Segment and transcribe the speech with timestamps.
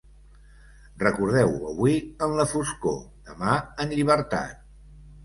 [1.01, 1.93] Recordeu-ho avui
[2.29, 2.97] en la foscor,
[3.29, 3.53] demà
[3.85, 4.65] en llibertat.